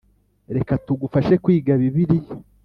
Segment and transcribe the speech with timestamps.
[0.55, 2.31] Reka tugufashe kwiga Bibiliya